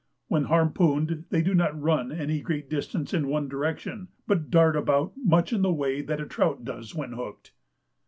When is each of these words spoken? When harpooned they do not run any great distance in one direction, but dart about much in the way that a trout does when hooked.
When 0.29 0.45
harpooned 0.45 1.25
they 1.29 1.43
do 1.43 1.53
not 1.53 1.79
run 1.79 2.11
any 2.11 2.41
great 2.41 2.71
distance 2.71 3.13
in 3.13 3.27
one 3.27 3.47
direction, 3.47 4.07
but 4.25 4.49
dart 4.49 4.75
about 4.75 5.13
much 5.15 5.53
in 5.53 5.61
the 5.61 5.71
way 5.71 6.01
that 6.01 6.19
a 6.19 6.25
trout 6.25 6.65
does 6.65 6.95
when 6.95 7.11
hooked. 7.13 7.51